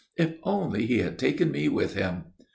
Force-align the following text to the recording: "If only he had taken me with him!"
"If 0.17 0.33
only 0.41 0.87
he 0.87 0.97
had 0.97 1.19
taken 1.19 1.51
me 1.51 1.69
with 1.69 1.93
him!" 1.93 2.23